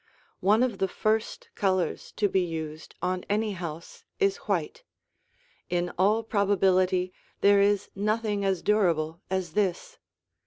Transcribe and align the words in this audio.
One 0.39 0.63
of 0.63 0.79
the 0.79 0.87
first 0.87 1.49
colors 1.53 2.11
to 2.13 2.27
be 2.27 2.41
used 2.41 2.95
on 3.03 3.23
any 3.29 3.51
house 3.51 4.03
is 4.19 4.37
white, 4.49 4.81
in 5.69 5.93
all 5.95 6.23
probability 6.23 7.13
there 7.41 7.61
is 7.61 7.91
nothing 7.93 8.43
as 8.43 8.63
durable 8.63 9.21
as 9.29 9.53
this. 9.53 9.99